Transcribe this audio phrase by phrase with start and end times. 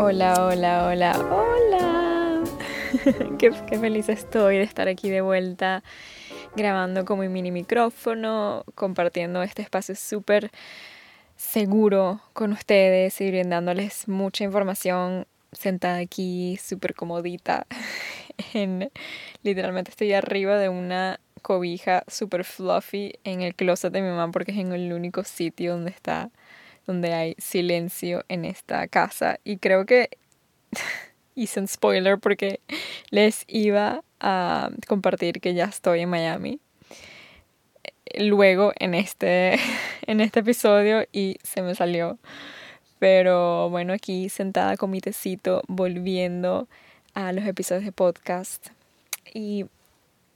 [0.00, 2.44] Hola, hola, hola, hola.
[3.38, 5.82] qué, feliz estoy de estar aquí de vuelta
[6.54, 10.52] grabando con mi mini micrófono, compartiendo este espacio súper
[11.34, 17.66] seguro con ustedes y brindándoles mucha información sentada aquí súper comodita.
[18.54, 18.92] En,
[19.42, 24.52] literalmente estoy arriba de una cobija súper fluffy en el closet de mi mamá porque
[24.52, 26.30] es en el único sitio donde está
[26.88, 29.38] donde hay silencio en esta casa.
[29.44, 30.08] Y creo que
[31.34, 32.60] hice un spoiler porque
[33.10, 36.60] les iba a compartir que ya estoy en Miami.
[38.18, 39.58] Luego en este,
[40.06, 42.18] en este episodio y se me salió.
[42.98, 46.68] Pero bueno, aquí sentada con mi tecito, volviendo
[47.12, 48.68] a los episodios de podcast.
[49.34, 49.66] Y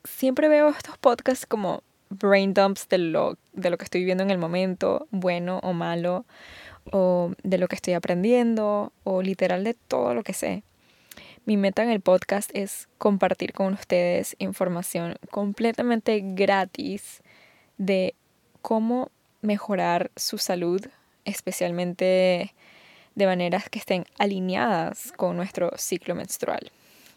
[0.04, 1.82] siempre veo estos podcasts como
[2.18, 6.24] brain dumps de lo, de lo que estoy viviendo en el momento, bueno o malo,
[6.90, 10.62] o de lo que estoy aprendiendo, o literal de todo lo que sé.
[11.44, 17.22] Mi meta en el podcast es compartir con ustedes información completamente gratis
[17.78, 18.14] de
[18.60, 20.86] cómo mejorar su salud,
[21.24, 22.54] especialmente
[23.14, 26.70] de maneras que estén alineadas con nuestro ciclo menstrual.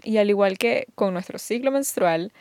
[0.03, 2.33] Y al igual que con nuestro ciclo menstrual,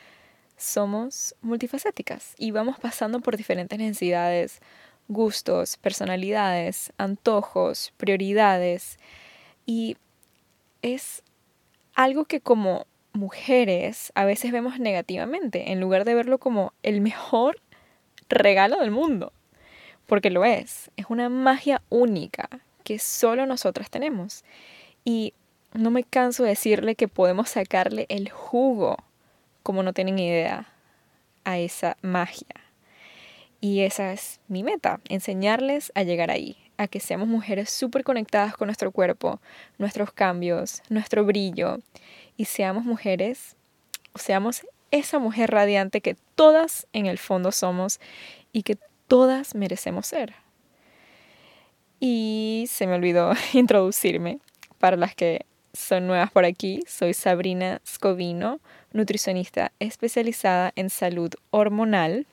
[0.56, 4.60] somos multifacéticas y vamos pasando por diferentes necesidades,
[5.08, 8.98] gustos, personalidades, antojos, prioridades.
[9.66, 9.96] Y
[10.82, 11.22] es
[11.94, 17.60] algo que como mujeres a veces vemos negativamente en lugar de verlo como el mejor
[18.28, 19.32] regalo del mundo,
[20.06, 22.48] porque lo es, es una magia única
[22.82, 24.44] que solo nosotras tenemos.
[25.04, 25.34] Y
[25.72, 28.96] no me canso de decirle que podemos sacarle el jugo
[29.64, 30.68] como no tienen idea,
[31.42, 32.54] a esa magia.
[33.60, 38.56] Y esa es mi meta, enseñarles a llegar ahí, a que seamos mujeres súper conectadas
[38.56, 39.40] con nuestro cuerpo,
[39.78, 41.78] nuestros cambios, nuestro brillo,
[42.36, 43.56] y seamos mujeres,
[44.14, 48.00] seamos esa mujer radiante que todas en el fondo somos
[48.52, 50.34] y que todas merecemos ser.
[52.00, 54.40] Y se me olvidó introducirme.
[54.78, 58.60] Para las que son nuevas por aquí, soy Sabrina Scovino,
[58.92, 62.26] nutricionista especializada en salud hormonal.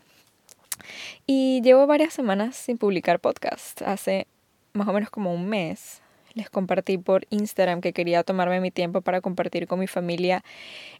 [1.27, 3.81] Y llevo varias semanas sin publicar podcast.
[3.81, 4.27] Hace
[4.73, 6.01] más o menos como un mes
[6.33, 10.43] les compartí por Instagram que quería tomarme mi tiempo para compartir con mi familia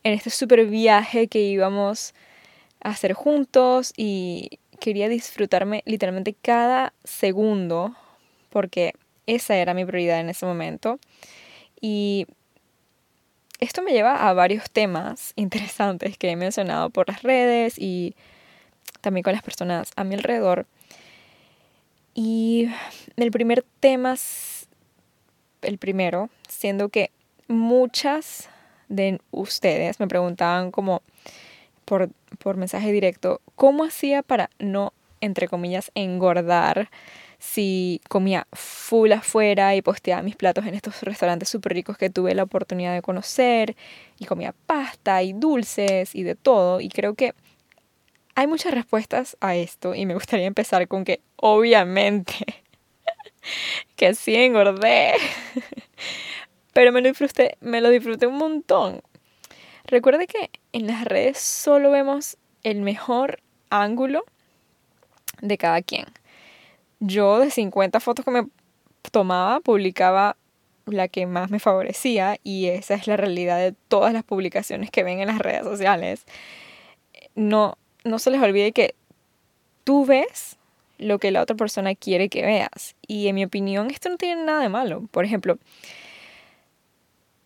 [0.04, 2.14] en este super viaje que íbamos
[2.84, 7.96] a hacer juntos y quería disfrutarme literalmente cada segundo
[8.50, 8.94] porque
[9.28, 11.00] esa era mi prioridad en ese momento.
[11.82, 12.28] Y
[13.60, 18.16] esto me lleva a varios temas interesantes que he mencionado por las redes y
[19.02, 20.68] también con las personas a mi alrededor.
[22.14, 22.70] Y
[23.16, 24.16] el primer tema,
[25.62, 27.10] el primero, siendo que
[27.48, 28.50] muchas
[28.90, 31.02] de ustedes me preguntaban como
[31.86, 32.10] por,
[32.40, 36.90] por mensaje directo, ¿cómo hacía para no, entre comillas, engordar?
[37.42, 42.36] Si comía full afuera y posteaba mis platos en estos restaurantes súper ricos que tuve
[42.36, 43.76] la oportunidad de conocer
[44.20, 46.80] y comía pasta y dulces y de todo.
[46.82, 47.34] Y creo que
[48.36, 52.36] hay muchas respuestas a esto y me gustaría empezar con que obviamente
[53.96, 55.14] que sí engordé.
[56.74, 59.02] Pero me lo disfruté, me lo disfruté un montón.
[59.86, 63.42] Recuerde que en las redes solo vemos el mejor
[63.72, 64.26] ángulo
[65.42, 66.06] de cada quien
[67.02, 68.48] yo de 50 fotos que me
[69.12, 70.38] tomaba, publicaba
[70.86, 75.04] la que más me favorecía y esa es la realidad de todas las publicaciones que
[75.04, 76.26] ven en las redes sociales.
[77.36, 78.96] No, no se les olvide que
[79.84, 80.58] tú ves
[81.00, 82.96] lo que la otra persona quiere que veas.
[83.08, 85.08] Y en mi opinión esto no tiene nada de malo.
[85.12, 85.58] Por ejemplo,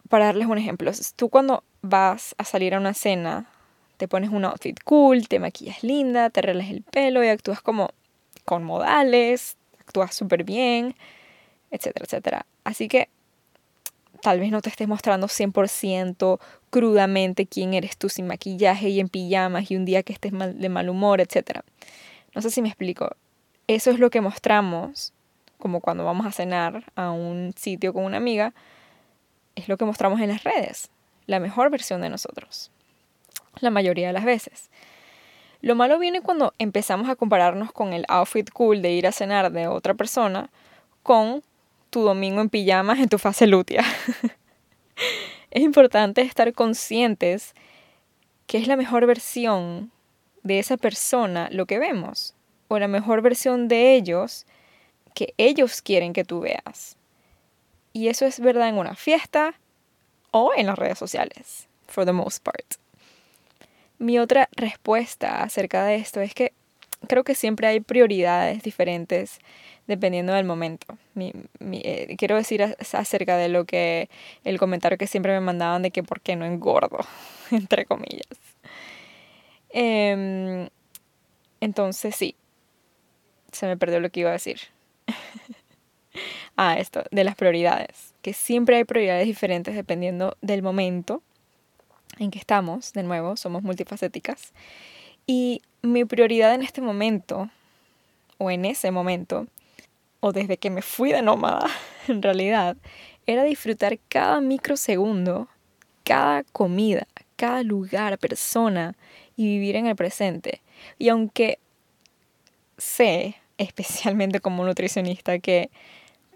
[0.10, 3.50] para darles un ejemplo, tú cuando vas a salir a una cena,
[3.96, 7.92] te pones un outfit cool, te maquillas linda, te arreglas el pelo y actúas como
[8.46, 10.96] con modales, actúas súper bien,
[11.72, 12.46] etcétera, etcétera.
[12.64, 13.10] Así que
[14.22, 16.40] tal vez no te estés mostrando 100%
[16.70, 20.70] crudamente quién eres tú sin maquillaje y en pijamas y un día que estés de
[20.70, 21.64] mal humor, etcétera.
[22.34, 23.16] No sé si me explico.
[23.68, 25.14] Eso es lo que mostramos,
[25.58, 28.54] como cuando vamos a cenar a un sitio con una amiga,
[29.56, 30.90] es lo que mostramos en las redes,
[31.26, 32.72] la mejor versión de nosotros,
[33.60, 34.70] la mayoría de las veces.
[35.66, 39.52] Lo malo viene cuando empezamos a compararnos con el outfit cool de ir a cenar
[39.52, 40.52] de otra persona
[41.02, 41.42] con
[41.90, 43.84] tu domingo en pijamas en tu fase lútea.
[45.50, 47.56] es importante estar conscientes
[48.46, 49.92] que es la mejor versión
[50.44, 52.36] de esa persona lo que vemos
[52.68, 54.46] o la mejor versión de ellos
[55.16, 56.96] que ellos quieren que tú veas.
[57.92, 59.56] Y eso es verdad en una fiesta
[60.30, 62.85] o en las redes sociales, for the most part.
[63.98, 66.54] Mi otra respuesta acerca de esto es que
[67.08, 69.40] creo que siempre hay prioridades diferentes
[69.88, 70.98] dependiendo del momento.
[71.16, 74.10] Eh, quiero decir acerca de lo que
[74.44, 77.00] el comentario que siempre me mandaban de que por qué no engordo,
[77.52, 78.26] entre comillas.
[79.70, 80.70] Em,
[81.62, 82.36] entonces sí,
[83.52, 84.60] se me perdió lo que iba a decir.
[86.58, 91.22] ah, esto, de las prioridades, que siempre hay prioridades diferentes dependiendo del momento
[92.20, 94.54] en que estamos, de nuevo, somos multifacéticas.
[95.28, 97.50] Y mi prioridad en este momento,
[98.38, 99.48] o en ese momento,
[100.20, 101.68] o desde que me fui de nómada,
[102.08, 102.78] en realidad,
[103.28, 105.48] era disfrutar cada microsegundo,
[106.04, 108.96] cada comida, cada lugar, persona
[109.36, 110.62] y vivir en el presente.
[111.00, 111.60] Y aunque
[112.78, 115.70] sé, especialmente como nutricionista, que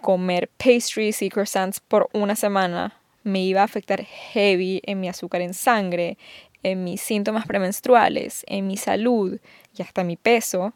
[0.01, 5.41] comer pastries y croissants por una semana me iba a afectar heavy en mi azúcar
[5.41, 6.17] en sangre,
[6.63, 9.39] en mis síntomas premenstruales, en mi salud
[9.77, 10.73] y hasta mi peso,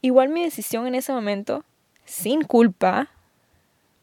[0.00, 1.64] igual mi decisión en ese momento,
[2.04, 3.08] sin culpa,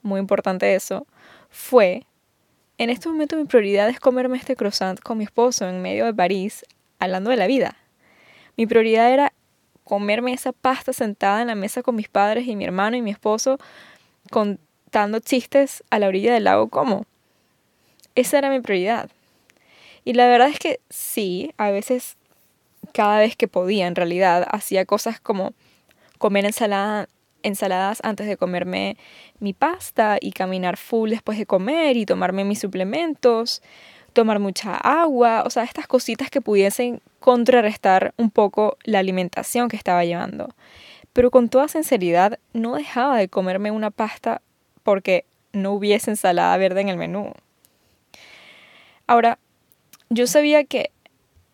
[0.01, 1.07] muy importante eso,
[1.49, 2.03] fue,
[2.77, 6.13] en este momento mi prioridad es comerme este croissant con mi esposo en medio de
[6.13, 6.65] París,
[6.99, 7.75] hablando de la vida.
[8.55, 9.33] Mi prioridad era
[9.83, 13.11] comerme esa pasta sentada en la mesa con mis padres y mi hermano y mi
[13.11, 13.57] esposo
[14.29, 17.05] contando chistes a la orilla del lago como.
[18.17, 19.11] Esa era mi prioridad.
[20.03, 22.17] Y la verdad es que sí, a veces,
[22.91, 25.53] cada vez que podía, en realidad, hacía cosas como
[26.17, 27.09] comer ensalada,
[27.43, 28.97] ensaladas antes de comerme
[29.39, 33.61] mi pasta y caminar full después de comer y tomarme mis suplementos,
[34.13, 39.75] tomar mucha agua, o sea, estas cositas que pudiesen contrarrestar un poco la alimentación que
[39.75, 40.49] estaba llevando.
[41.13, 44.41] Pero con toda sinceridad, no dejaba de comerme una pasta
[44.81, 45.23] porque
[45.53, 47.31] no hubiese ensalada verde en el menú.
[49.07, 49.39] Ahora,
[50.09, 50.91] yo sabía que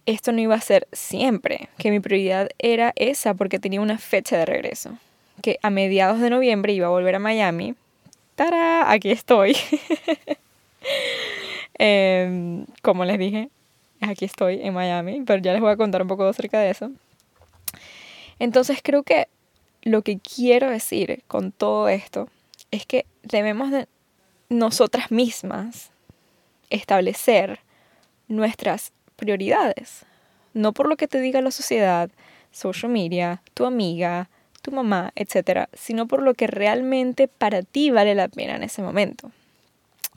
[0.06, 4.38] esto no iba a ser siempre, que mi prioridad era esa porque tenía una fecha
[4.38, 4.98] de regreso,
[5.42, 7.76] que a mediados de noviembre iba a volver a Miami.
[8.36, 8.92] ¡Tara!
[8.92, 9.56] Aquí estoy.
[11.80, 13.50] Em, como les dije,
[14.00, 16.92] aquí estoy en Miami, pero ya les voy a contar un poco acerca de eso.
[18.38, 19.28] Entonces creo que
[19.82, 22.30] lo que quiero decir con todo esto
[22.70, 23.88] es que debemos de
[24.50, 25.93] nosotras mismas
[26.74, 27.60] establecer
[28.28, 30.06] nuestras prioridades.
[30.54, 32.10] No por lo que te diga la sociedad,
[32.52, 34.30] social media, tu amiga,
[34.62, 38.82] tu mamá, etc., sino por lo que realmente para ti vale la pena en ese
[38.82, 39.32] momento.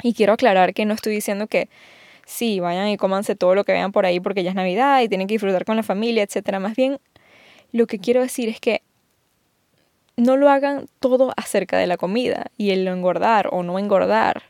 [0.02, 1.68] Y quiero aclarar que no estoy diciendo que
[2.26, 5.08] sí, vayan y cómanse todo lo que vean por ahí porque ya es Navidad y
[5.08, 6.58] tienen que disfrutar con la familia, etc.
[6.58, 6.98] Más bien,
[7.72, 8.82] lo que quiero decir es que
[10.16, 14.42] no lo hagan todo acerca de la comida y el engordar o no engordar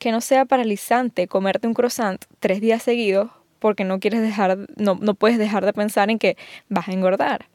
[0.00, 4.98] que no sea paralizante comerte un croissant tres días seguidos porque no quieres dejar, no,
[4.98, 6.38] no puedes dejar de pensar en que
[6.70, 7.46] vas a engordar.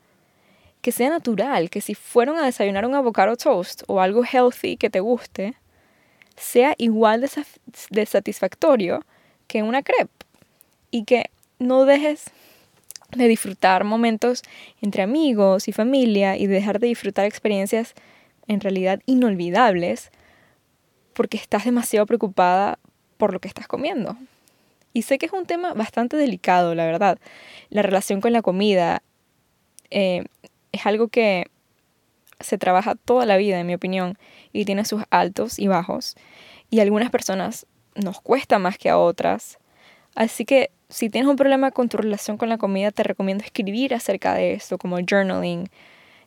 [0.82, 4.92] Que sea natural, que si fueron a desayunar un avocado toast o algo healthy que
[4.92, 5.56] te guste,
[6.38, 7.32] sea igual de,
[7.90, 9.04] de satisfactorio
[9.48, 10.12] que una crepe.
[10.92, 12.26] Y que no dejes
[13.16, 14.44] de disfrutar momentos
[14.84, 17.96] entre amigos y familia y dejar de disfrutar experiencias
[18.48, 20.12] en realidad inolvidables
[21.16, 22.78] porque estás demasiado preocupada
[23.18, 24.18] por lo que estás comiendo.
[24.94, 27.18] Y sé que es un tema bastante delicado, la verdad.
[27.70, 29.02] La relación con la comida
[29.90, 30.26] eh,
[30.72, 31.48] es algo que
[32.40, 34.18] se trabaja toda la vida, en mi opinión,
[34.52, 36.16] y tiene sus altos y bajos.
[36.70, 39.58] Y a algunas personas nos cuesta más que a otras.
[40.16, 43.94] Así que si tienes un problema con tu relación con la comida, te recomiendo escribir
[43.94, 45.70] acerca de esto, como journaling,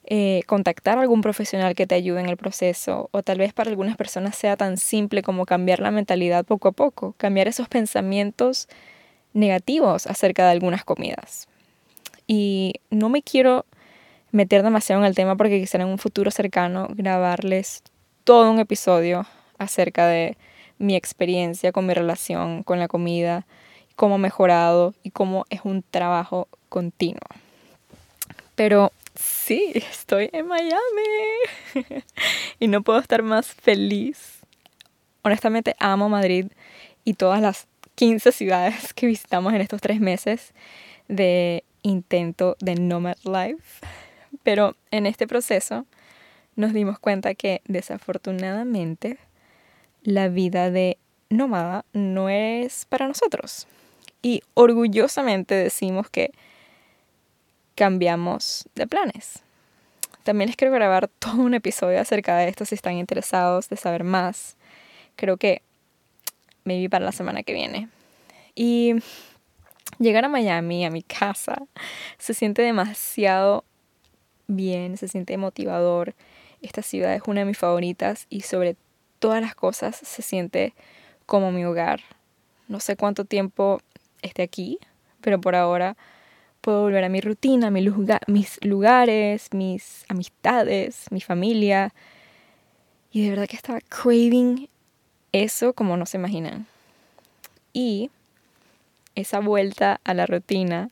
[0.04, 3.70] eh, contactar a algún profesional que te ayude en el proceso o tal vez para
[3.70, 8.68] algunas personas sea tan simple como cambiar la mentalidad poco a poco, cambiar esos pensamientos
[9.34, 11.48] negativos acerca de algunas comidas.
[12.26, 13.64] Y no me quiero
[14.30, 17.82] meter demasiado en el tema porque quisiera en un futuro cercano grabarles
[18.24, 19.26] todo un episodio
[19.58, 20.36] acerca de
[20.78, 23.46] mi experiencia con mi relación con la comida,
[23.96, 27.20] cómo he mejorado y cómo es un trabajo continuo.
[28.54, 30.78] Pero Sí, estoy en Miami
[32.60, 34.38] y no puedo estar más feliz.
[35.22, 36.46] Honestamente amo Madrid
[37.02, 40.54] y todas las 15 ciudades que visitamos en estos tres meses
[41.08, 43.84] de intento de Nomad Life.
[44.44, 45.84] Pero en este proceso
[46.54, 49.18] nos dimos cuenta que desafortunadamente
[50.04, 50.96] la vida de
[51.28, 53.66] nómada no es para nosotros.
[54.22, 56.30] Y orgullosamente decimos que
[57.78, 59.44] cambiamos de planes.
[60.24, 64.02] También les quiero grabar todo un episodio acerca de esto si están interesados de saber
[64.02, 64.56] más.
[65.14, 65.62] Creo que
[66.64, 67.88] vi para la semana que viene.
[68.56, 68.96] Y
[70.00, 71.62] llegar a Miami, a mi casa,
[72.18, 73.64] se siente demasiado
[74.48, 76.16] bien, se siente motivador.
[76.60, 78.74] Esta ciudad es una de mis favoritas y sobre
[79.20, 80.74] todas las cosas se siente
[81.26, 82.00] como mi hogar.
[82.66, 83.78] No sé cuánto tiempo
[84.20, 84.80] esté aquí,
[85.20, 85.96] pero por ahora
[86.60, 91.94] puedo volver a mi rutina, mis lugares, mis amistades, mi familia.
[93.10, 94.68] Y de verdad que estaba craving
[95.32, 96.66] eso como no se imaginan.
[97.72, 98.10] Y
[99.14, 100.90] esa vuelta a la rutina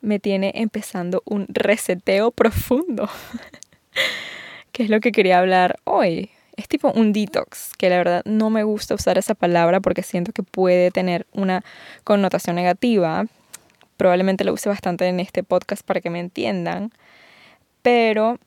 [0.00, 3.08] me tiene empezando un reseteo profundo,
[4.72, 6.30] que es lo que quería hablar hoy.
[6.56, 10.32] Es tipo un detox, que la verdad no me gusta usar esa palabra porque siento
[10.32, 11.64] que puede tener una
[12.04, 13.26] connotación negativa.
[13.96, 16.92] Probablemente lo use bastante en este podcast para que me entiendan.
[17.82, 18.38] Pero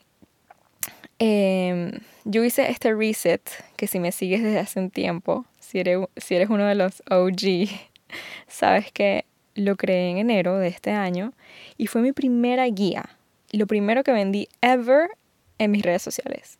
[1.19, 1.91] em,
[2.25, 3.41] yo hice este reset,
[3.75, 7.01] que si me sigues desde hace un tiempo, si eres, si eres uno de los
[7.09, 7.69] OG,
[8.47, 9.25] sabes que
[9.55, 11.33] lo creé en enero de este año
[11.77, 13.09] y fue mi primera guía.
[13.51, 15.09] Lo primero que vendí ever
[15.57, 16.57] en mis redes sociales.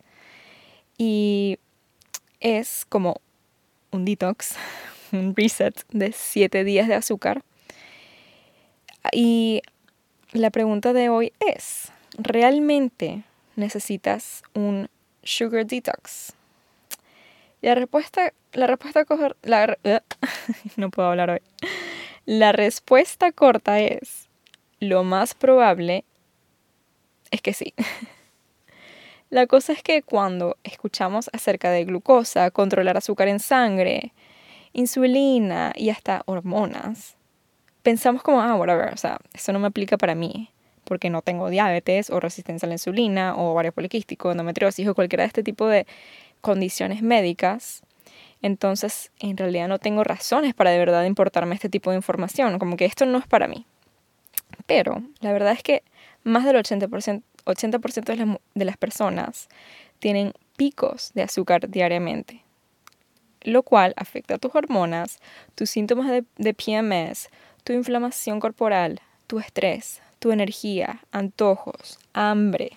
[0.96, 1.58] Y
[2.40, 3.20] es como
[3.90, 4.56] un detox,
[5.12, 7.42] un reset de 7 días de azúcar.
[9.12, 9.62] Y
[10.32, 13.24] la pregunta de hoy es, ¿realmente
[13.56, 14.88] necesitas un
[15.22, 16.34] sugar detox?
[17.60, 19.04] La respuesta, la respuesta,
[19.42, 19.76] la,
[20.76, 21.40] no puedo hablar hoy.
[22.24, 24.28] La respuesta corta es,
[24.80, 26.04] lo más probable
[27.30, 27.74] es que sí.
[29.30, 34.14] La cosa es que cuando escuchamos acerca de glucosa, controlar azúcar en sangre,
[34.72, 37.17] insulina y hasta hormonas,
[37.88, 40.50] pensamos como, ah, whatever, o sea, eso no me aplica para mí,
[40.84, 45.22] porque no tengo diabetes o resistencia a la insulina o ovario poliquístico, endometriosis o cualquiera
[45.22, 45.86] de este tipo de
[46.42, 47.82] condiciones médicas.
[48.42, 52.76] Entonces, en realidad no tengo razones para de verdad importarme este tipo de información, como
[52.76, 53.64] que esto no es para mí.
[54.66, 55.82] Pero la verdad es que
[56.24, 59.48] más del 80%, 80 de, las, de las personas
[59.98, 62.44] tienen picos de azúcar diariamente,
[63.44, 65.20] lo cual afecta a tus hormonas,
[65.54, 67.30] tus síntomas de, de PMS,
[67.68, 72.70] tu inflamación corporal, tu estrés, tu energía, antojos, hambre.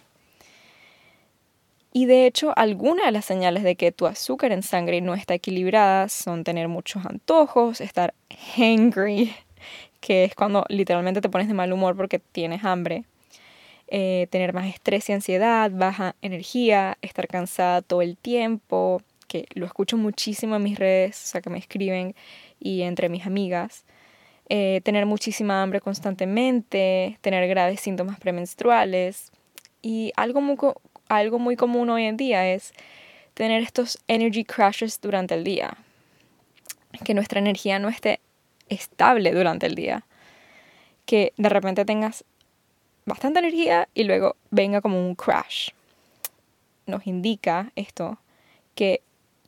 [1.94, 5.34] Y de hecho, algunas de las señales de que tu azúcar en sangre no está
[5.34, 8.14] equilibrada son tener muchos antojos, estar
[8.58, 9.34] hangry,
[10.02, 13.06] que es cuando literalmente te pones de mal humor porque tienes hambre,
[13.88, 19.66] eh, tener más estrés y ansiedad, baja energía, estar cansada todo el tiempo, que lo
[19.66, 22.14] escucho muchísimo en mis redes, o sea, que me escriben
[22.60, 23.86] y entre mis amigas.
[24.54, 29.32] Eh, tener muchísima hambre constantemente, tener graves síntomas premenstruales.
[29.82, 30.58] Y algo muy,
[31.08, 32.74] algo muy común hoy en día es
[33.34, 35.78] tener estos energy crashes durante el día,
[37.06, 38.20] que nuestra energía no esté
[38.68, 40.04] estable durante el día,
[41.06, 42.26] que de repente tengas
[43.06, 45.70] bastante energía y luego venga como un crash.
[46.88, 48.18] Nos indica esto
[48.76, 49.02] que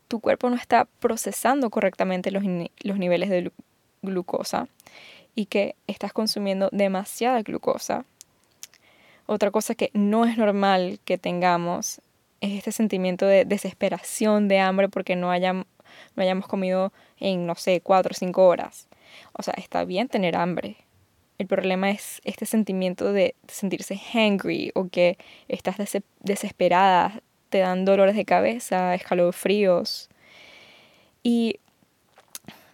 [0.08, 2.46] tu cuerpo no está procesando correctamente los,
[2.84, 3.52] los niveles de
[4.04, 4.68] glucosa
[5.34, 8.06] y que estás consumiendo demasiada glucosa.
[9.26, 12.02] Otra cosa que no es normal que tengamos
[12.42, 15.64] es este sentimiento de desesperación, de hambre porque no, hayam,
[16.16, 18.88] no hayamos comido en, no sé, cuatro o cinco horas.
[19.32, 20.78] O sea, está bien tener hambre,
[21.38, 25.18] el problema es este sentimiento de sentirse hangry o que
[25.48, 25.76] estás
[26.20, 30.10] desesperada, te dan dolores de cabeza, escalofríos.
[31.24, 31.60] Y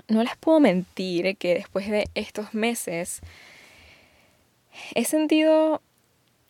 [0.10, 3.22] no les puedo mentir que después de estos meses
[4.96, 5.82] he sentido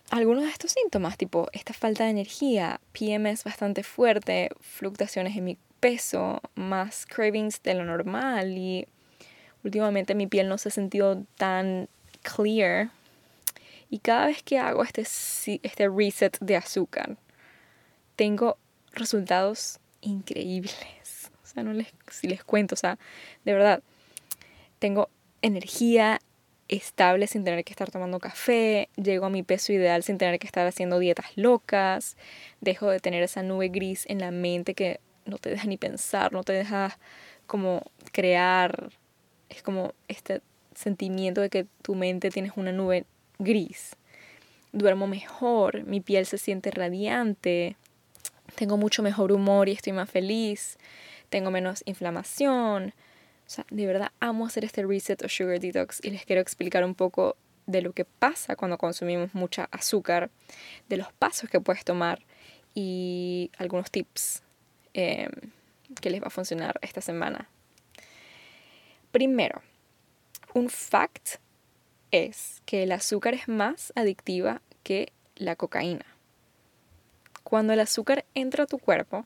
[0.10, 5.58] algunos de estos síntomas, tipo esta falta de energía, PMS bastante fuerte, fluctuaciones en mi
[5.80, 8.88] peso, más cravings de lo normal y
[9.64, 11.90] últimamente mi piel no se ha sentido tan
[12.24, 12.90] clear.
[13.92, 15.04] Y cada vez que hago este,
[15.64, 17.18] este reset de azúcar,
[18.16, 18.58] tengo
[18.94, 20.99] resultados increíbles.
[21.64, 22.98] No les, si les cuento, o sea,
[23.46, 23.82] de verdad,
[24.80, 25.10] tengo
[25.42, 26.20] energía
[26.70, 30.48] estable sin tener que estar tomando café, llego a mi peso ideal sin tener que
[30.48, 32.16] estar haciendo dietas locas,
[32.62, 36.32] dejo de tener esa nube gris en la mente que no te deja ni pensar,
[36.32, 36.98] no te deja
[37.48, 38.92] como crear,
[39.50, 40.42] es como este
[40.76, 43.06] sentimiento de que tu mente tienes una nube
[43.40, 43.96] gris.
[44.72, 47.76] Duermo mejor, mi piel se siente radiante,
[48.56, 50.78] tengo mucho mejor humor y estoy más feliz,
[51.30, 52.94] tengo menos inflamación.
[53.46, 56.84] O sea, de verdad amo hacer este reset o sugar detox y les quiero explicar
[56.84, 60.30] un poco de lo que pasa cuando consumimos mucha azúcar,
[60.88, 62.22] de los pasos que puedes tomar
[62.74, 64.44] y algunos tips.
[64.94, 65.30] Em,
[66.02, 67.50] que les va a funcionar esta semana.
[69.12, 69.62] Primero,
[70.54, 71.36] un fact
[72.12, 76.06] es que el azúcar es más adictiva que la cocaína.
[77.44, 79.26] Cuando el azúcar entra a tu cuerpo,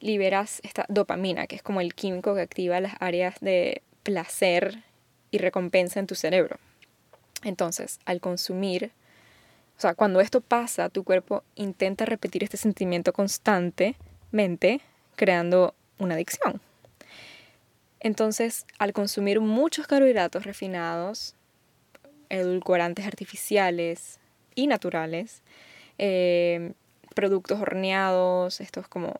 [0.00, 4.82] liberas esta dopamina, que es como el químico que activa las áreas de placer
[5.30, 6.58] y recompensa en tu cerebro.
[7.42, 8.92] Entonces, al consumir,
[9.76, 14.80] o sea, cuando esto pasa, tu cuerpo intenta repetir este sentimiento constantemente,
[15.16, 16.60] creando una adicción.
[18.00, 21.34] Entonces, al consumir muchos carbohidratos refinados,
[22.28, 24.18] edulcorantes artificiales
[24.54, 25.42] y naturales,
[25.98, 26.72] eh,
[27.14, 29.14] productos horneados, estos como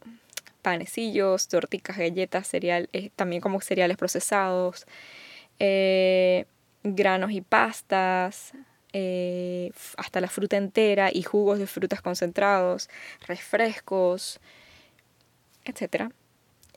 [0.66, 4.84] panecillos, torticas, galletas, cereal, eh, también como cereales procesados,
[5.60, 6.46] eh,
[6.82, 8.52] granos y pastas,
[8.92, 12.90] eh, hasta la fruta entera y jugos de frutas concentrados,
[13.28, 14.40] refrescos,
[15.64, 16.10] etc.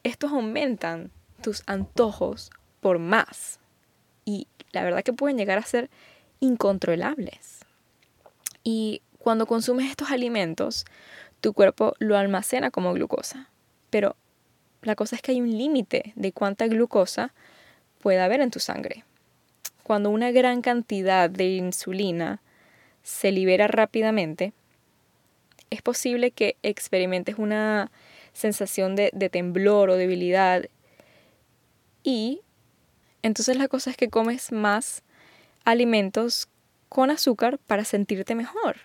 [0.03, 1.09] Estos aumentan
[1.41, 3.59] tus antojos por más
[4.23, 5.89] y la verdad que pueden llegar a ser
[6.41, 7.65] incontrolables.
[8.63, 10.85] Y cuando consumes estos alimentos,
[11.41, 13.49] tu cuerpo lo almacena como glucosa.
[13.89, 14.15] Pero
[14.81, 17.33] la cosa es que hay un límite de cuánta glucosa
[18.01, 19.03] puede haber en tu sangre.
[19.83, 22.41] Cuando una gran cantidad de insulina
[23.03, 24.53] se libera rápidamente,
[25.69, 27.91] es posible que experimentes una
[28.33, 30.65] sensación de, temblor o debilidad
[32.03, 32.41] y
[33.21, 35.03] entonces la cosa es que comes más
[35.65, 36.47] alimentos
[36.87, 38.77] con azúcar para sentirte mejor.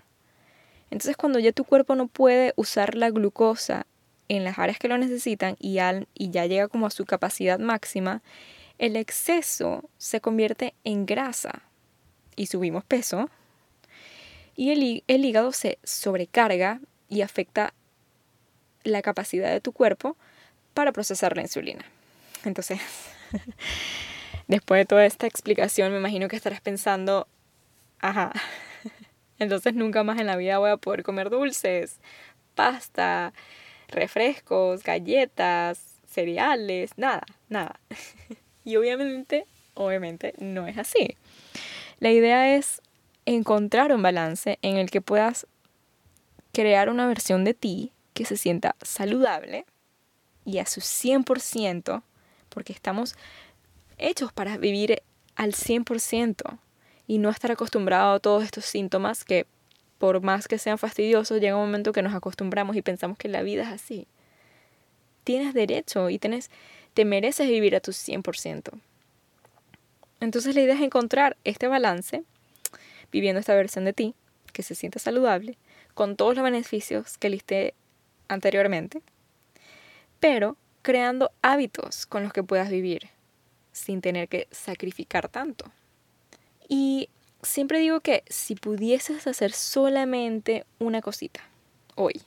[0.91, 3.87] Entonces cuando ya tu cuerpo no puede usar la glucosa
[4.29, 5.79] en las áreas que lo necesitan y,
[6.15, 8.23] y ya llega como a su capacidad máxima,
[8.79, 11.63] el exceso se convierte en grasa
[12.37, 13.31] y subimos peso
[14.57, 17.75] y el, el hígado se sobrecarga y afecta
[18.83, 20.17] la capacidad de tu cuerpo
[20.75, 21.85] para procesar la insulina.
[22.45, 22.81] Entonces,
[24.49, 27.27] después de toda esta explicación, me imagino que estarás pensando,
[28.01, 28.33] ajá,
[29.39, 31.99] entonces nunca más en la vida voy a poder comer dulces,
[32.55, 33.33] pasta,
[33.95, 37.81] refrescos, galletas, cereales, nada, nada.
[38.67, 41.19] Y obviamente, obviamente no es así.
[42.01, 42.81] La idea es
[43.27, 45.47] encontrar un balance en el que puedas
[46.53, 49.67] crear una versión de ti que se sienta saludable
[50.47, 52.03] y a su 100%,
[52.49, 53.17] porque estamos
[53.99, 55.03] hechos para vivir
[55.37, 56.59] al 100%
[57.07, 59.47] y no estar acostumbrado a todos estos síntomas que
[59.99, 63.43] por más que sean fastidiosos, llega un momento que nos acostumbramos y pensamos que la
[63.43, 64.07] vida es así.
[65.25, 66.51] Tienes derecho y tienes,
[66.95, 68.81] te mereces vivir a tu 100%.
[70.21, 72.25] Entonces la idea es encontrar este balance,
[73.13, 74.15] viviendo esta versión de ti,
[74.53, 75.59] que se sienta saludable,
[75.95, 77.75] con todos los beneficios que listé
[78.29, 79.03] anteriormente,
[80.21, 83.11] pero creando hábitos con los que puedas vivir
[83.73, 85.71] sin tener que sacrificar tanto.
[86.69, 87.09] Y
[87.45, 91.41] siempre digo que si pudieses hacer solamente una cosita
[91.95, 92.23] hoy,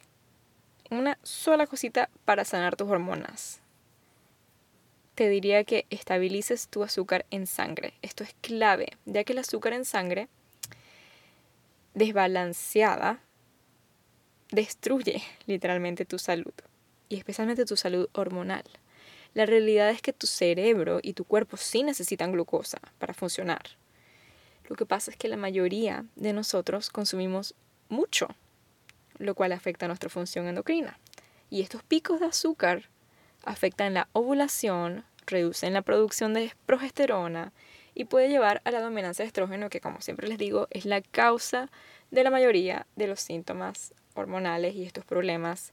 [0.89, 3.59] una sola cosita para sanar tus hormonas,
[5.15, 7.93] te diría que estabilices tu azúcar en sangre.
[8.01, 10.27] Esto es clave, ya que el azúcar en sangre
[11.95, 13.19] desbalanceada
[14.51, 16.53] destruye literalmente tu salud
[17.09, 18.63] y especialmente tu salud hormonal.
[19.33, 23.63] La realidad es que tu cerebro y tu cuerpo sí necesitan glucosa para funcionar.
[24.67, 27.55] Lo que pasa es que la mayoría de nosotros consumimos
[27.89, 28.27] mucho,
[29.17, 30.99] lo cual afecta nuestra función endocrina.
[31.49, 32.89] Y estos picos de azúcar
[33.43, 37.53] afectan la ovulación, reducen la producción de progesterona
[37.95, 41.01] y puede llevar a la dominancia de estrógeno, que como siempre les digo, es la
[41.01, 41.69] causa
[42.11, 45.71] de la mayoría de los síntomas hormonales y estos problemas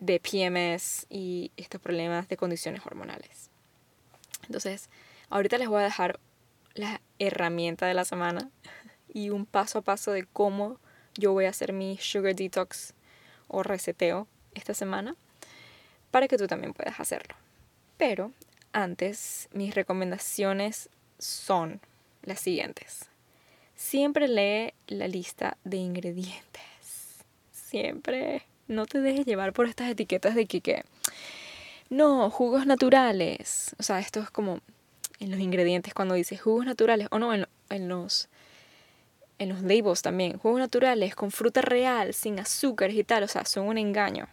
[0.00, 3.50] de PMS y estos problemas de condiciones hormonales.
[4.46, 4.88] Entonces,
[5.30, 6.20] ahorita les voy a dejar
[6.74, 8.50] la herramienta de la semana
[9.12, 10.78] y un paso a paso de cómo
[11.16, 12.94] yo voy a hacer mi sugar detox
[13.48, 15.16] o reseteo esta semana
[16.10, 17.34] para que tú también puedas hacerlo.
[17.96, 18.32] Pero
[18.72, 21.80] antes, mis recomendaciones son
[22.22, 23.08] las siguientes.
[23.76, 27.24] Siempre lee la lista de ingredientes.
[27.52, 30.84] Siempre no te dejes llevar por estas etiquetas de que,
[31.90, 33.74] no, jugos naturales.
[33.78, 34.60] O sea, esto es como
[35.24, 38.28] en los ingredientes cuando dice jugos naturales, o no, en, los,
[39.38, 43.46] en los labels también, jugos naturales con fruta real, sin azúcares y tal, o sea,
[43.46, 44.28] son un engaño.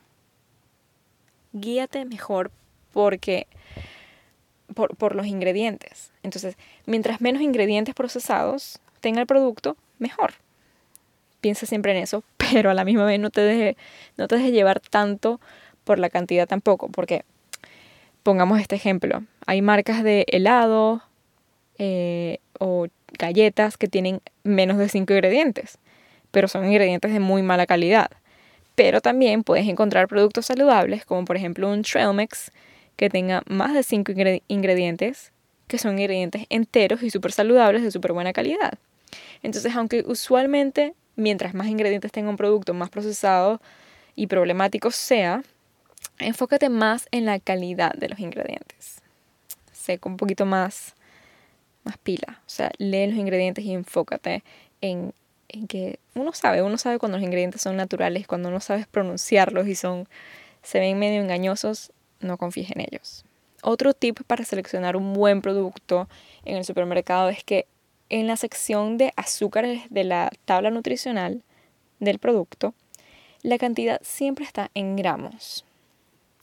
[1.54, 2.52] Guíate mejor
[2.92, 3.48] porque
[4.76, 6.12] por, por los ingredientes.
[6.24, 10.34] Entonces, mientras menos ingredientes procesados tenga el producto, mejor.
[11.40, 13.78] Piensa siempre en eso, pero a la misma vez no te dejes
[14.18, 15.40] no te deje llevar tanto
[15.86, 17.24] por la cantidad tampoco, porque
[18.24, 21.02] pongamos este ejemplo, hay marcas de helado
[21.78, 25.78] eh, o galletas que tienen menos de 5 ingredientes,
[26.32, 28.12] pero son ingredientes de muy mala calidad.
[28.76, 32.52] Pero también puedes encontrar productos saludables, como por ejemplo un trail mix,
[32.96, 34.12] que tenga más de 5
[34.48, 35.32] ingredientes,
[35.68, 38.74] que son ingredientes enteros y súper saludables de súper buena calidad.
[39.44, 43.62] Entonces, aunque usualmente mientras más ingredientes tenga un producto, más procesado
[44.16, 45.44] y problemático sea,
[46.22, 49.02] enfócate más en la calidad de los ingredientes.
[49.72, 50.96] Sé un poquito más,
[51.84, 52.40] más pila.
[52.46, 54.44] O sea, lee los ingredientes y enfócate
[54.82, 55.14] en,
[55.50, 59.68] en que uno sabe, uno sabe cuando los ingredientes son naturales, cuando no sabes pronunciarlos
[59.68, 60.08] y son,
[60.64, 63.26] se ven medio engañosos, no confíes en ellos.
[63.64, 66.08] Otro tip para seleccionar un buen producto
[66.46, 67.68] en el supermercado es que
[68.10, 71.44] en la sección de azúcares de la tabla nutricional
[72.00, 72.74] del producto,
[73.42, 75.64] la cantidad siempre está en gramos.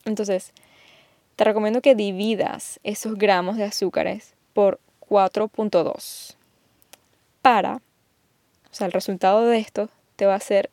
[0.08, 0.52] Entonces,
[1.36, 6.34] te recomiendo que dividas esos gramos de azúcares por 4.2
[7.42, 10.70] para, o sea, el resultado de esto te va a hacer,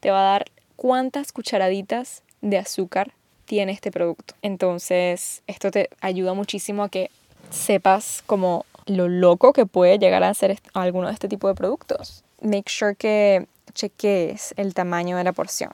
[0.00, 0.44] te va a dar
[0.76, 3.12] cuántas cucharaditas de azúcar
[3.46, 4.34] tiene este producto.
[4.42, 7.10] Entonces, esto te ayuda muchísimo a que
[7.50, 12.24] sepas cómo lo loco que puede llegar a ser alguno de este tipo de productos.
[12.40, 15.72] Make sure que cheques el tamaño de la porción,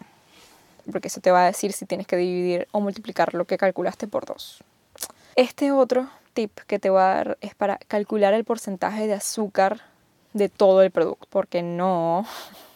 [0.90, 4.07] porque eso te va a decir si tienes que dividir o multiplicar lo que calculaste
[4.07, 4.62] por dos.
[5.37, 9.81] Este otro tip que te voy a dar es para calcular el porcentaje de azúcar
[10.33, 12.27] de todo el producto, porque no,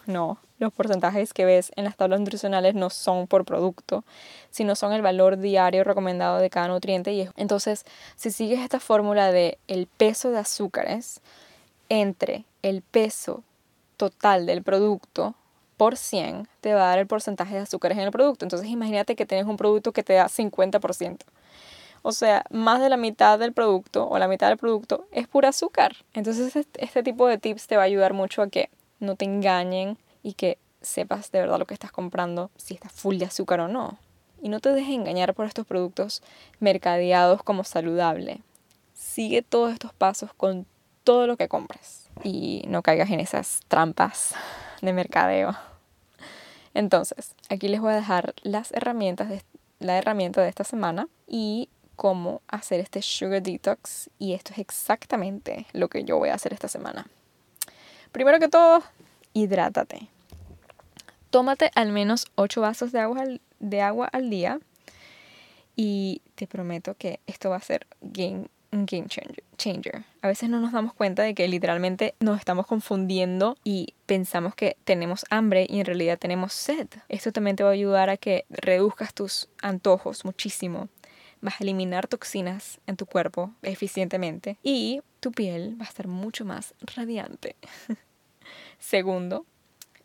[0.05, 4.03] no, los porcentajes que ves en las tablas nutricionales no son por producto,
[4.49, 7.13] sino son el valor diario recomendado de cada nutriente.
[7.13, 11.21] Y entonces, si sigues esta fórmula de el peso de azúcares
[11.89, 13.43] entre el peso
[13.97, 15.35] total del producto
[15.77, 18.45] por 100, te va a dar el porcentaje de azúcares en el producto.
[18.45, 21.19] Entonces, imagínate que tienes un producto que te da 50%.
[22.01, 25.49] O sea, más de la mitad del producto o la mitad del producto es pura
[25.49, 25.95] azúcar.
[26.13, 29.25] Entonces, este, este tipo de tips te va a ayudar mucho a que no te
[29.25, 33.61] engañen y que sepas de verdad lo que estás comprando, si está full de azúcar
[33.61, 33.97] o no.
[34.41, 36.21] Y no te dejes engañar por estos productos
[36.59, 38.41] mercadeados como saludable.
[38.93, 40.65] Sigue todos estos pasos con
[41.05, 44.35] todo lo que compres y no caigas en esas trampas
[44.83, 45.55] de mercadeo.
[46.73, 49.41] Entonces, aquí les voy a dejar las herramientas de,
[49.79, 55.67] la herramienta de esta semana y cómo hacer este sugar detox y esto es exactamente
[55.73, 57.07] lo que yo voy a hacer esta semana.
[58.11, 58.83] Primero que todo,
[59.33, 60.09] hidrátate.
[61.29, 64.59] Tómate al menos 8 vasos de agua, al, de agua al día
[65.75, 69.07] y te prometo que esto va a ser game, un game
[69.57, 70.03] changer.
[70.21, 74.75] A veces no nos damos cuenta de que literalmente nos estamos confundiendo y pensamos que
[74.83, 76.87] tenemos hambre y en realidad tenemos sed.
[77.07, 80.89] Esto también te va a ayudar a que reduzcas tus antojos muchísimo.
[81.41, 86.43] Vas a eliminar toxinas en tu cuerpo eficientemente y tu piel va a estar mucho
[86.43, 87.55] más radiante.
[88.79, 89.45] Segundo,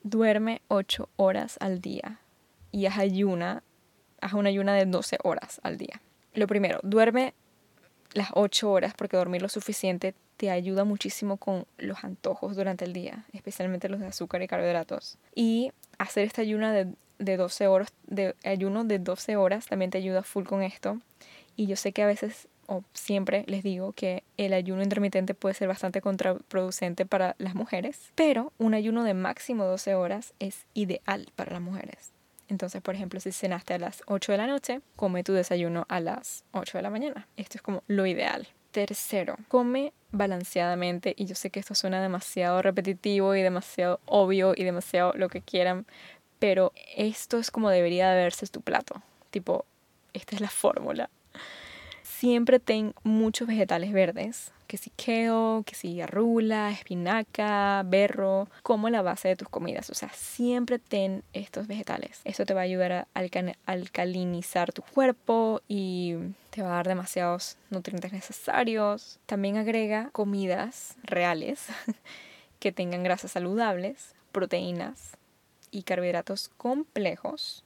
[0.03, 2.21] duerme 8 horas al día
[2.71, 3.63] y haz ayuna,
[4.21, 6.01] haz una ayuna de 12 horas al día.
[6.35, 7.35] Lo primero, duerme
[8.13, 12.93] las 8 horas porque dormir lo suficiente te ayuda muchísimo con los antojos durante el
[12.93, 15.19] día, especialmente los de azúcar y carbohidratos.
[15.35, 19.99] Y hacer esta ayuna de, de 12 horas, de ayuno de 12 horas también te
[19.99, 21.01] ayuda full con esto.
[21.57, 25.55] Y yo sé que a veces o siempre les digo que el ayuno intermitente puede
[25.55, 31.27] ser bastante contraproducente para las mujeres, pero un ayuno de máximo 12 horas es ideal
[31.35, 32.13] para las mujeres.
[32.49, 36.01] Entonces, por ejemplo, si cenaste a las 8 de la noche, come tu desayuno a
[36.01, 37.29] las 8 de la mañana.
[37.37, 38.49] Esto es como lo ideal.
[38.71, 44.65] Tercero, come balanceadamente y yo sé que esto suena demasiado repetitivo y demasiado obvio y
[44.65, 45.87] demasiado lo que quieran,
[46.39, 49.03] pero esto es como debería de verse tu plato.
[49.31, 49.65] Tipo,
[50.13, 51.11] esta es la fórmula
[52.19, 59.03] siempre ten muchos vegetales verdes, que si kale, que si arrula, espinaca, berro, como la
[59.03, 59.89] base de tus comidas.
[59.91, 62.21] O sea, siempre ten estos vegetales.
[62.25, 63.09] Eso te va a ayudar a
[63.67, 66.17] alcalinizar tu cuerpo y
[66.51, 69.21] te va a dar demasiados nutrientes necesarios.
[69.27, 71.69] También agrega comidas reales
[72.59, 75.17] que tengan grasas saludables, proteínas
[75.71, 77.65] y carbohidratos complejos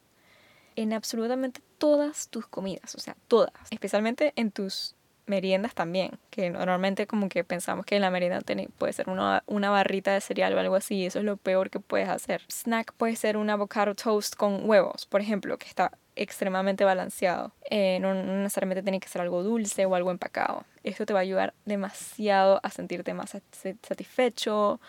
[0.77, 4.95] en absolutamente todas tus comidas, o sea, todas, especialmente en tus
[5.27, 8.41] meriendas también, que normalmente como que pensamos que la merienda
[8.79, 11.81] puede ser una, una barrita de cereal o algo así, eso es lo peor que
[11.81, 12.43] puedes hacer.
[12.49, 17.51] Snack puede ser un avocado toast con huevos, por ejemplo, que está extremadamente balanceado.
[17.69, 20.63] Eh, no, necesariamente tiene que ser algo dulce o algo empacado.
[20.85, 23.37] Esto te va a ayudar demasiado a sentirte más
[23.83, 24.81] satisfecho,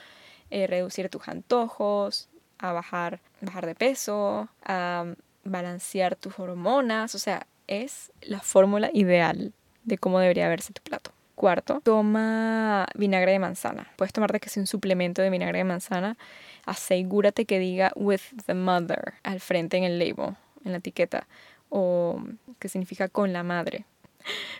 [0.51, 2.29] eh, reducir tus antojos,
[2.60, 5.06] a bajar, bajar de peso, a
[5.43, 9.53] balancear tus hormonas, o sea, es la fórmula ideal
[9.84, 11.12] de cómo debería verse tu plato.
[11.36, 13.91] Cuarto, toma vinagre de manzana.
[13.95, 16.17] Puedes tomarte que sea un suplemento de vinagre de manzana.
[16.65, 21.27] Asegúrate que diga with the mother al frente en el label, en la etiqueta,
[21.69, 22.21] o
[22.60, 23.86] que significa con la madre.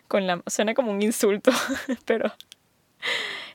[0.08, 1.52] Con la suena como un insulto,
[2.06, 2.34] pero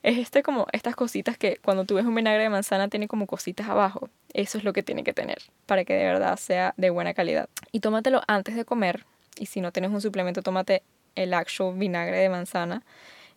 [0.03, 3.27] es este como estas cositas que cuando tú ves un vinagre de manzana tiene como
[3.27, 4.09] cositas abajo.
[4.33, 7.49] Eso es lo que tiene que tener para que de verdad sea de buena calidad.
[7.73, 9.05] Y tómatelo antes de comer.
[9.39, 10.83] Y si no tienes un suplemento, tómate
[11.15, 12.83] el actual vinagre de manzana.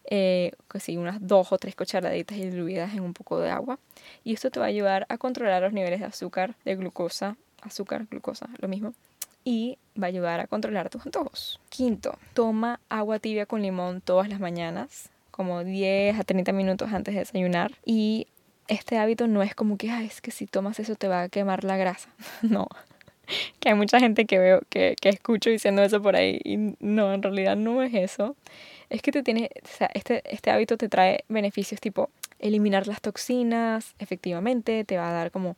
[0.06, 3.80] Eh, sí, unas dos o tres cucharaditas diluidas en un poco de agua.
[4.24, 8.08] Y esto te va a ayudar a controlar los niveles de azúcar, de glucosa, azúcar,
[8.10, 8.93] glucosa, lo mismo.
[9.43, 11.60] Y va a ayudar a controlar tus antojos.
[11.69, 17.13] Quinto, toma agua tibia con limón todas las mañanas, como 10 a 30 minutos antes
[17.13, 17.71] de desayunar.
[17.85, 18.27] Y
[18.67, 21.29] este hábito no es como que, ah, es que si tomas eso te va a
[21.29, 22.09] quemar la grasa.
[22.41, 22.67] no,
[23.59, 27.13] que hay mucha gente que veo, que, que escucho diciendo eso por ahí y no,
[27.13, 28.35] en realidad no es eso.
[28.89, 33.01] Es que te tiene, o sea, este, este hábito te trae beneficios tipo eliminar las
[33.01, 35.55] toxinas, efectivamente, te va a dar como,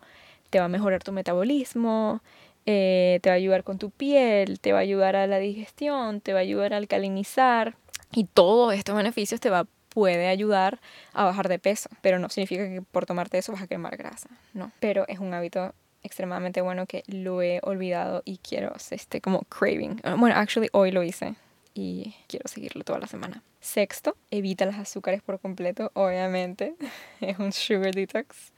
[0.49, 2.21] te va a mejorar tu metabolismo,
[2.65, 6.21] eh, te va a ayudar con tu piel, te va a ayudar a la digestión,
[6.21, 7.75] te va a ayudar a alcalinizar
[8.13, 10.79] y todos estos beneficios te va puede ayudar
[11.13, 14.27] a bajar de peso, pero no significa que por tomarte eso vas a quemar grasa,
[14.53, 19.41] no, pero es un hábito extremadamente bueno que lo he olvidado y quiero este como
[19.43, 20.01] craving.
[20.03, 21.35] Ah, bueno, actually hoy lo hice
[21.73, 23.41] y quiero seguirlo toda la semana.
[23.61, 26.75] Sexto, evita los azúcares por completo, obviamente.
[27.21, 28.51] es un sugar detox.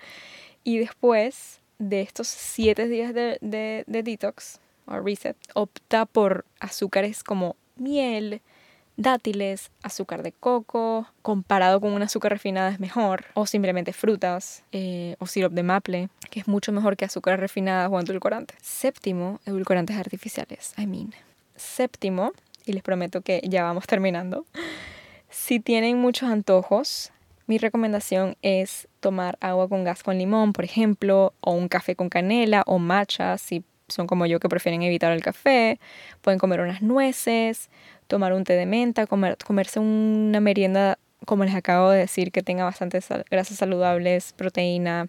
[0.64, 7.24] Y después de estos siete días de, de, de detox o reset, opta por azúcares
[7.24, 8.42] como miel,
[8.98, 15.16] dátiles, azúcar de coco, comparado con un azúcar refinada es mejor, o simplemente frutas, eh,
[15.20, 18.58] o sirope de maple, que es mucho mejor que azúcar refinada o edulcorantes.
[18.62, 21.14] Séptimo, edulcorantes artificiales, I mean.
[21.56, 22.32] Séptimo,
[22.66, 24.46] y les prometo que ya vamos terminando,
[25.30, 27.12] si tienen muchos antojos,
[27.48, 32.10] mi recomendación es tomar agua con gas con limón, por ejemplo, o un café con
[32.10, 35.80] canela o matcha, si son como yo que prefieren evitar el café.
[36.22, 37.70] Pueden comer unas nueces,
[38.08, 42.44] tomar un té de menta, comer, comerse una merienda, como les acabo de decir, que
[42.44, 45.08] tenga bastantes grasas saludables, proteína,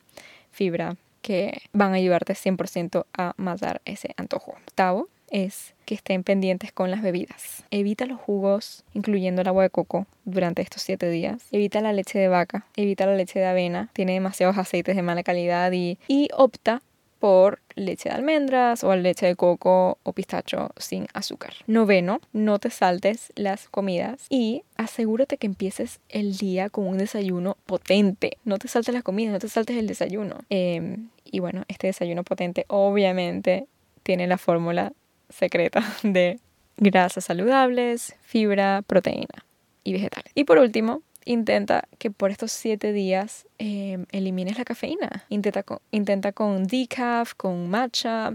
[0.51, 4.53] fibra, que van a ayudarte 100% a matar ese antojo.
[4.67, 7.65] Octavo es que estén pendientes con las bebidas.
[7.71, 11.43] Evita los jugos, incluyendo el agua de coco, durante estos 7 días.
[11.51, 15.23] Evita la leche de vaca, evita la leche de avena, tiene demasiados aceites de mala
[15.23, 16.81] calidad y, y opta
[17.19, 21.55] por leche de almendras o leche de coco o pistacho sin azúcar.
[21.67, 27.57] Noveno, no te saltes las comidas y asegúrate que empieces el día con un desayuno
[27.67, 28.39] potente.
[28.45, 30.39] No te saltes las comidas, no te saltes el desayuno.
[30.51, 33.67] Em, y bueno, este desayuno potente obviamente
[34.03, 34.93] tiene la fórmula
[35.29, 36.39] secreta de
[36.77, 39.45] grasas saludables, fibra, proteína
[39.85, 40.31] y vegetales.
[40.35, 45.25] Y por último, intenta que por estos siete días em, elimines la cafeína.
[45.29, 48.33] Intenta con, intenta con decaf, con matcha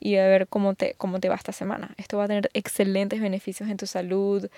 [0.00, 1.94] y a ver cómo te, cómo te va esta semana.
[1.96, 4.50] Esto va a tener excelentes beneficios en tu salud,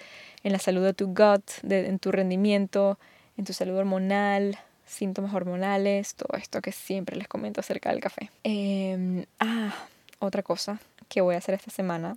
[0.43, 2.99] en la salud de tu gut, en tu rendimiento,
[3.37, 8.31] en tu salud hormonal, síntomas hormonales, todo esto que siempre les comento acerca del café.
[8.43, 9.75] Em, ah,
[10.19, 12.17] otra cosa que voy a hacer esta semana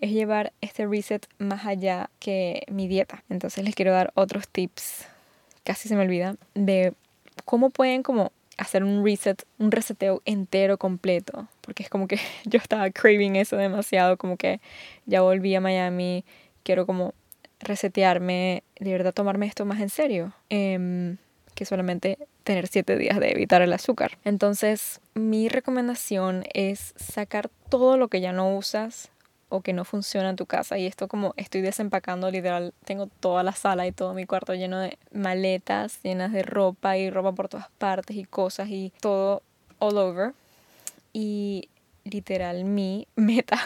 [0.00, 3.22] es llevar este reset más allá que mi dieta.
[3.28, 5.06] Entonces les quiero dar otros tips,
[5.64, 6.94] casi se me olvida, de
[7.44, 12.58] cómo pueden como hacer un reset, un reseteo entero completo, porque es como que yo
[12.58, 14.60] estaba craving eso demasiado, como que
[15.06, 16.24] ya volví a Miami,
[16.62, 17.14] quiero como
[17.58, 21.18] resetearme, de verdad tomarme esto más en serio, em,
[21.54, 24.18] que solamente tener siete días de evitar el azúcar.
[24.24, 29.10] Entonces, mi recomendación es sacar todo lo que ya no usas,
[29.50, 30.78] o que no funciona en tu casa.
[30.78, 34.78] Y esto como estoy desempacando, literal, tengo toda la sala y todo mi cuarto lleno
[34.80, 39.42] de maletas llenas de ropa y ropa por todas partes y cosas y todo
[39.78, 40.32] all over.
[41.12, 41.68] Y
[42.04, 43.58] literal mi meta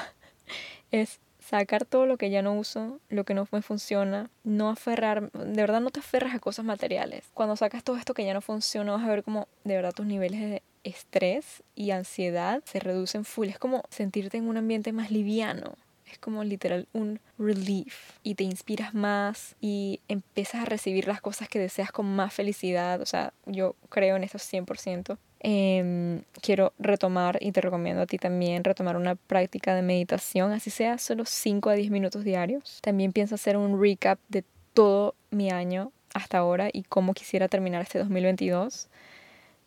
[0.91, 5.31] es sacar todo lo que ya no uso, lo que no me funciona, no aferrar,
[5.33, 7.25] de verdad no te aferras a cosas materiales.
[7.35, 10.07] Cuando sacas todo esto que ya no funciona, vas a ver como de verdad tus
[10.07, 13.49] niveles de estrés y ansiedad se reducen full.
[13.49, 15.75] Es como sentirte en un ambiente más liviano.
[16.11, 21.49] Es como literal un relief y te inspiras más y empiezas a recibir las cosas
[21.49, 23.01] que deseas con más felicidad.
[23.01, 25.19] O sea, yo creo en esto 100%.
[25.41, 30.71] Em, quiero retomar y te recomiendo a ti también retomar una práctica de meditación, así
[30.71, 32.79] sea solo 5 a 10 minutos diarios.
[32.81, 37.83] También pienso hacer un recap de todo mi año hasta ahora y cómo quisiera terminar
[37.83, 38.89] este 2022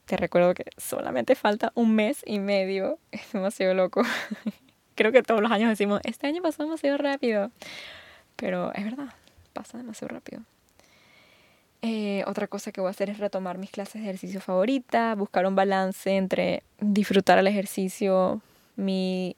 [0.07, 2.97] te recuerdo que solamente falta un mes y medio.
[3.11, 4.01] Es demasiado loco.
[4.95, 7.51] Creo que todos los años decimos, este año pasó demasiado rápido.
[8.35, 9.13] Pero es verdad,
[9.53, 10.41] pasa demasiado rápido.
[11.83, 15.45] Eh, otra cosa que voy a hacer es retomar mis clases de ejercicio favorita, buscar
[15.45, 18.41] un balance entre disfrutar el ejercicio,
[18.75, 19.35] mi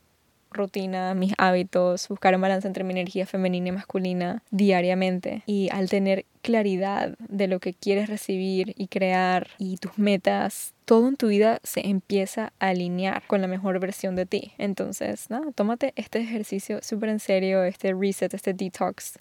[0.51, 5.43] rutina, mis hábitos, buscar un balance entre mi energía femenina y masculina diariamente.
[5.45, 11.07] Y al tener claridad de lo que quieres recibir y crear y tus metas, todo
[11.07, 14.53] en tu vida se empieza a alinear con la mejor versión de ti.
[14.57, 19.19] Entonces, nada, tómate este ejercicio súper en serio, este reset, este detox.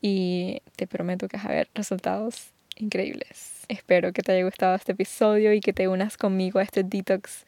[0.00, 3.64] Y te prometo que vas a ver resultados increíbles.
[3.68, 7.44] Espero que te haya gustado este episodio y que te unas conmigo a este detox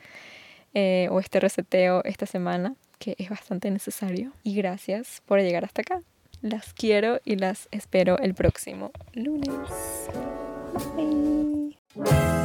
[0.75, 4.32] eh, o este reseteo esta semana que es bastante necesario.
[4.44, 6.00] Y gracias por llegar hasta acá.
[6.42, 9.50] Las quiero y las espero el próximo lunes.
[11.96, 12.39] Bye.